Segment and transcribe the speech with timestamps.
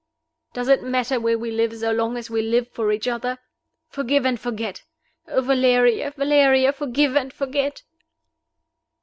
[0.53, 3.37] Does it matter where we live, so long as we live for each other?
[3.87, 4.81] Forgive and forget!
[5.27, 7.83] Oh, Valeria, Valeria, forgive and forget!"